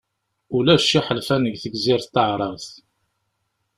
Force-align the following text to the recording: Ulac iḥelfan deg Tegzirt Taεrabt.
Ulac 0.55 0.89
iḥelfan 0.99 1.43
deg 1.45 1.55
Tegzirt 1.61 2.11
Taεrabt. 2.13 2.67